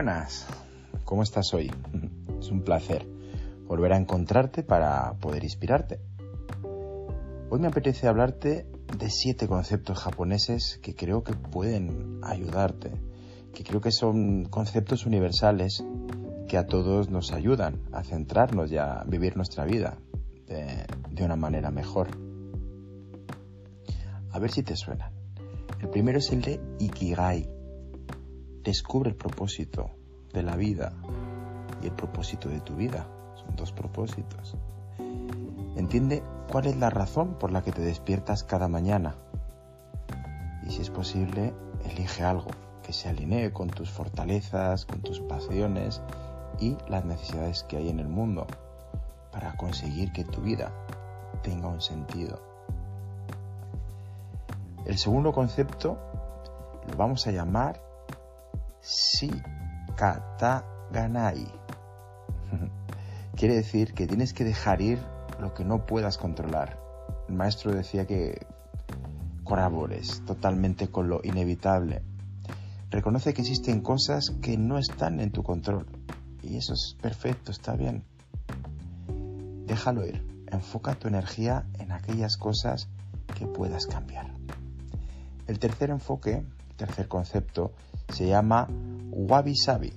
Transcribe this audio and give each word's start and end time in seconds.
buenas. 0.00 0.46
¿Cómo 1.04 1.22
estás 1.22 1.52
hoy? 1.52 1.70
Es 2.40 2.50
un 2.50 2.62
placer 2.62 3.06
volver 3.66 3.92
a 3.92 3.98
encontrarte 3.98 4.62
para 4.62 5.12
poder 5.20 5.44
inspirarte. 5.44 6.00
Hoy 7.50 7.60
me 7.60 7.66
apetece 7.66 8.08
hablarte 8.08 8.66
de 8.98 9.10
siete 9.10 9.46
conceptos 9.46 9.98
japoneses 9.98 10.80
que 10.82 10.94
creo 10.94 11.22
que 11.22 11.34
pueden 11.34 12.18
ayudarte, 12.22 12.92
que 13.52 13.62
creo 13.62 13.82
que 13.82 13.92
son 13.92 14.46
conceptos 14.46 15.04
universales 15.04 15.84
que 16.48 16.56
a 16.56 16.64
todos 16.64 17.10
nos 17.10 17.30
ayudan 17.32 17.82
a 17.92 18.02
centrarnos 18.02 18.72
y 18.72 18.78
a 18.78 19.04
vivir 19.06 19.36
nuestra 19.36 19.66
vida 19.66 19.98
de, 20.46 20.86
de 21.10 21.24
una 21.24 21.36
manera 21.36 21.70
mejor. 21.70 22.08
A 24.30 24.38
ver 24.38 24.50
si 24.50 24.62
te 24.62 24.76
suenan. 24.76 25.12
El 25.78 25.90
primero 25.90 26.20
es 26.20 26.32
el 26.32 26.40
de 26.40 26.58
Ikigai. 26.78 27.60
Descubre 28.62 29.08
el 29.08 29.16
propósito 29.16 29.99
de 30.32 30.42
la 30.42 30.56
vida 30.56 30.92
y 31.82 31.86
el 31.86 31.92
propósito 31.92 32.48
de 32.48 32.60
tu 32.60 32.74
vida. 32.76 33.06
Son 33.34 33.56
dos 33.56 33.72
propósitos. 33.72 34.56
Entiende 35.76 36.22
cuál 36.50 36.66
es 36.66 36.76
la 36.76 36.90
razón 36.90 37.34
por 37.38 37.52
la 37.52 37.62
que 37.62 37.72
te 37.72 37.82
despiertas 37.82 38.44
cada 38.44 38.68
mañana. 38.68 39.16
Y 40.66 40.70
si 40.70 40.82
es 40.82 40.90
posible, 40.90 41.54
elige 41.84 42.24
algo 42.24 42.50
que 42.82 42.92
se 42.92 43.08
alinee 43.08 43.52
con 43.52 43.68
tus 43.68 43.90
fortalezas, 43.90 44.84
con 44.84 45.00
tus 45.00 45.20
pasiones 45.20 46.02
y 46.58 46.76
las 46.88 47.04
necesidades 47.04 47.62
que 47.62 47.76
hay 47.76 47.88
en 47.88 48.00
el 48.00 48.08
mundo 48.08 48.46
para 49.32 49.56
conseguir 49.56 50.12
que 50.12 50.24
tu 50.24 50.40
vida 50.40 50.72
tenga 51.42 51.68
un 51.68 51.80
sentido. 51.80 52.40
El 54.84 54.98
segundo 54.98 55.32
concepto 55.32 55.98
lo 56.88 56.96
vamos 56.96 57.26
a 57.26 57.30
llamar 57.30 57.80
Shikataganai. 60.00 61.46
Quiere 63.36 63.54
decir 63.54 63.92
que 63.92 64.06
tienes 64.06 64.32
que 64.32 64.44
dejar 64.44 64.80
ir 64.80 64.98
lo 65.38 65.52
que 65.52 65.64
no 65.64 65.84
puedas 65.84 66.16
controlar. 66.16 66.78
El 67.28 67.34
maestro 67.34 67.72
decía 67.72 68.06
que 68.06 68.46
colabores 69.44 70.22
totalmente 70.24 70.88
con 70.88 71.10
lo 71.10 71.20
inevitable. 71.22 72.02
Reconoce 72.90 73.34
que 73.34 73.42
existen 73.42 73.82
cosas 73.82 74.30
que 74.40 74.56
no 74.56 74.78
están 74.78 75.20
en 75.20 75.32
tu 75.32 75.42
control. 75.42 75.86
Y 76.42 76.56
eso 76.56 76.72
es 76.72 76.96
perfecto, 77.00 77.52
está 77.52 77.76
bien. 77.76 78.02
Déjalo 79.66 80.06
ir. 80.06 80.26
Enfoca 80.50 80.94
tu 80.94 81.08
energía 81.08 81.66
en 81.78 81.92
aquellas 81.92 82.36
cosas 82.38 82.88
que 83.38 83.46
puedas 83.46 83.86
cambiar. 83.86 84.32
El 85.46 85.58
tercer 85.58 85.90
enfoque, 85.90 86.36
el 86.36 86.76
tercer 86.76 87.06
concepto, 87.06 87.72
se 88.08 88.26
llama 88.26 88.66
wabi 89.28 89.54
sabi. 89.54 89.92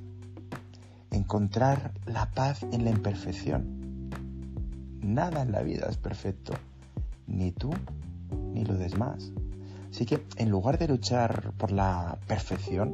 Encontrar 1.12 1.94
la 2.06 2.30
paz 2.32 2.64
en 2.72 2.84
la 2.84 2.90
imperfección. 2.90 4.10
Nada 5.02 5.42
en 5.42 5.52
la 5.52 5.62
vida 5.62 5.88
es 5.90 5.98
perfecto, 5.98 6.54
ni 7.28 7.52
tú 7.52 7.72
ni 8.54 8.66
lo 8.66 8.76
demás. 8.76 9.32
Así 9.90 10.06
que 10.06 10.26
en 10.38 10.50
lugar 10.50 10.78
de 10.78 10.88
luchar 10.88 11.54
por 11.58 11.72
la 11.72 12.18
perfección, 12.28 12.94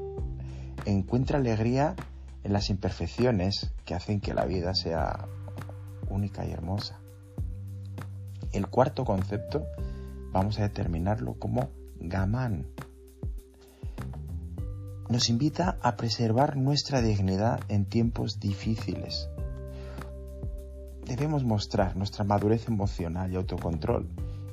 encuentra 0.85 1.39
alegría 1.39 1.95
en 2.43 2.53
las 2.53 2.69
imperfecciones 2.69 3.71
que 3.85 3.95
hacen 3.95 4.19
que 4.19 4.33
la 4.33 4.45
vida 4.45 4.73
sea 4.73 5.27
única 6.09 6.45
y 6.45 6.51
hermosa. 6.51 6.99
El 8.51 8.67
cuarto 8.67 9.05
concepto 9.05 9.65
vamos 10.31 10.59
a 10.59 10.63
determinarlo 10.63 11.35
como 11.35 11.69
Gamán. 11.99 12.67
Nos 15.09 15.27
invita 15.29 15.79
a 15.81 15.97
preservar 15.97 16.55
nuestra 16.55 17.01
dignidad 17.01 17.61
en 17.67 17.85
tiempos 17.85 18.39
difíciles. 18.39 19.27
Debemos 21.03 21.43
mostrar 21.43 21.97
nuestra 21.97 22.23
madurez 22.23 22.67
emocional 22.67 23.33
y 23.33 23.35
autocontrol, 23.35 24.07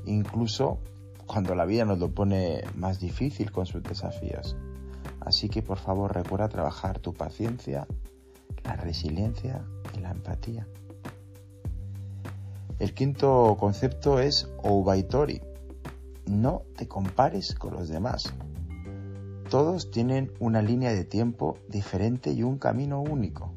incluso 0.07 0.79
cuando 1.27 1.55
la 1.55 1.67
vida 1.67 1.85
nos 1.85 1.99
lo 1.99 2.11
pone 2.11 2.65
más 2.75 2.99
difícil 2.99 3.53
con 3.53 3.67
sus 3.67 3.83
desafíos. 3.83 4.57
Así 5.21 5.51
que 5.51 5.61
por 5.61 5.77
favor 5.77 6.15
recuerda 6.15 6.49
trabajar 6.49 7.01
tu 7.01 7.13
paciencia, 7.13 7.87
la 8.65 8.77
resiliencia 8.77 9.63
y 9.95 10.01
la 10.01 10.11
empatía. 10.11 10.67
El 12.79 12.95
quinto 12.95 13.59
concepto 13.61 14.21
es 14.21 14.49
Obaitori, 14.63 15.43
no 16.25 16.63
te 16.79 16.89
compares 16.89 17.55
con 17.55 17.75
los 17.75 17.91
demás. 17.91 18.33
Todos 19.51 19.93
tienen 19.93 20.33
una 20.41 20.61
línea 20.61 20.93
de 20.93 21.05
tiempo 21.05 21.59
diferente 21.69 22.33
y 22.33 22.43
un 22.43 22.59
camino 22.59 23.01
único. 23.01 23.53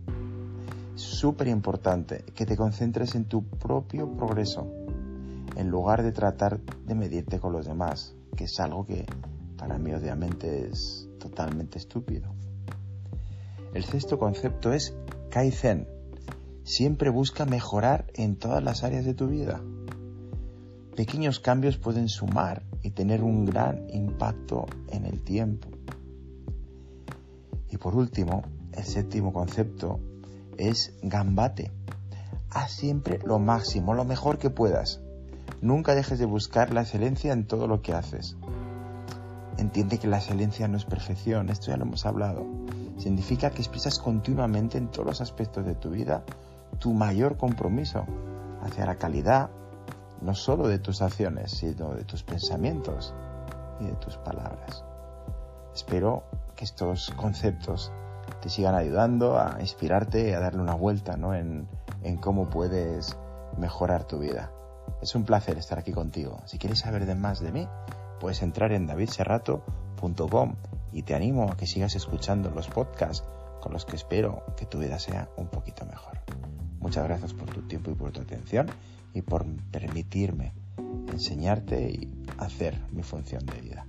Súper 0.93 1.47
importante 1.47 2.23
que 2.35 2.45
te 2.45 2.55
concentres 2.55 3.15
en 3.15 3.25
tu 3.25 3.43
propio 3.43 4.07
progreso, 4.15 4.71
en 5.55 5.69
lugar 5.69 6.03
de 6.03 6.11
tratar 6.11 6.59
de 6.59 6.93
medirte 6.93 7.39
con 7.39 7.53
los 7.53 7.65
demás, 7.65 8.13
que 8.35 8.43
es 8.43 8.59
algo 8.59 8.85
que 8.85 9.07
para 9.57 9.79
mí 9.79 9.91
obviamente 9.91 10.69
es 10.69 11.09
totalmente 11.17 11.79
estúpido. 11.79 12.35
El 13.73 13.83
sexto 13.83 14.19
concepto 14.19 14.71
es 14.71 14.95
Kaizen. 15.31 15.87
Siempre 16.63 17.09
busca 17.09 17.45
mejorar 17.45 18.05
en 18.13 18.35
todas 18.35 18.63
las 18.63 18.83
áreas 18.83 19.05
de 19.05 19.15
tu 19.15 19.27
vida 19.27 19.59
pequeños 20.99 21.39
cambios 21.39 21.77
pueden 21.77 22.09
sumar 22.09 22.61
y 22.83 22.89
tener 22.89 23.23
un 23.23 23.45
gran 23.45 23.87
impacto 23.89 24.65
en 24.89 25.05
el 25.05 25.23
tiempo. 25.23 25.78
Por 27.79 27.95
último, 27.95 28.43
el 28.73 28.83
séptimo 28.83 29.31
concepto 29.31 29.99
es 30.57 30.93
gambate. 31.01 31.71
Haz 32.49 32.71
siempre 32.71 33.19
lo 33.23 33.39
máximo, 33.39 33.93
lo 33.93 34.05
mejor 34.05 34.37
que 34.37 34.49
puedas. 34.49 35.01
Nunca 35.61 35.95
dejes 35.95 36.19
de 36.19 36.25
buscar 36.25 36.73
la 36.73 36.81
excelencia 36.81 37.31
en 37.31 37.47
todo 37.47 37.67
lo 37.67 37.81
que 37.81 37.93
haces. 37.93 38.37
Entiende 39.57 39.97
que 39.97 40.07
la 40.07 40.17
excelencia 40.17 40.67
no 40.67 40.77
es 40.77 40.85
perfección, 40.85 41.49
esto 41.49 41.67
ya 41.67 41.77
lo 41.77 41.85
hemos 41.85 42.05
hablado. 42.05 42.45
Significa 42.97 43.51
que 43.51 43.61
expresas 43.61 43.99
continuamente 43.99 44.77
en 44.77 44.89
todos 44.89 45.05
los 45.05 45.21
aspectos 45.21 45.65
de 45.65 45.75
tu 45.75 45.89
vida 45.89 46.23
tu 46.79 46.93
mayor 46.93 47.37
compromiso 47.37 48.05
hacia 48.61 48.85
la 48.85 48.95
calidad, 48.95 49.49
no 50.21 50.35
solo 50.35 50.67
de 50.67 50.79
tus 50.79 51.01
acciones, 51.01 51.51
sino 51.51 51.93
de 51.93 52.03
tus 52.03 52.23
pensamientos 52.23 53.13
y 53.79 53.85
de 53.85 53.93
tus 53.93 54.17
palabras. 54.17 54.83
Espero 55.73 56.23
que 56.59 56.65
estos 56.65 57.11
conceptos 57.15 57.89
te 58.41 58.49
sigan 58.49 58.75
ayudando 58.75 59.39
a 59.39 59.61
inspirarte, 59.61 60.35
a 60.35 60.41
darle 60.41 60.61
una 60.61 60.73
vuelta 60.73 61.15
¿no? 61.15 61.33
en, 61.33 61.69
en 62.03 62.17
cómo 62.17 62.49
puedes 62.49 63.17
mejorar 63.57 64.03
tu 64.03 64.19
vida. 64.19 64.51
Es 65.01 65.15
un 65.15 65.23
placer 65.23 65.57
estar 65.57 65.79
aquí 65.79 65.93
contigo. 65.93 66.41
Si 66.47 66.57
quieres 66.57 66.79
saber 66.79 67.05
de 67.05 67.15
más 67.15 67.39
de 67.39 67.53
mí, 67.53 67.65
puedes 68.19 68.41
entrar 68.41 68.73
en 68.73 68.87
davidserrato.com 68.87 70.55
y 70.91 71.03
te 71.03 71.15
animo 71.15 71.49
a 71.49 71.55
que 71.55 71.65
sigas 71.65 71.95
escuchando 71.95 72.49
los 72.49 72.67
podcasts 72.67 73.23
con 73.61 73.71
los 73.71 73.85
que 73.85 73.95
espero 73.95 74.43
que 74.57 74.65
tu 74.65 74.79
vida 74.79 74.99
sea 74.99 75.29
un 75.37 75.47
poquito 75.47 75.85
mejor. 75.85 76.19
Muchas 76.79 77.05
gracias 77.05 77.33
por 77.33 77.49
tu 77.51 77.61
tiempo 77.69 77.89
y 77.91 77.95
por 77.95 78.11
tu 78.11 78.19
atención 78.19 78.67
y 79.13 79.21
por 79.21 79.45
permitirme 79.71 80.51
enseñarte 81.09 81.89
y 81.89 82.25
hacer 82.37 82.77
mi 82.91 83.03
función 83.03 83.45
de 83.45 83.61
vida. 83.61 83.85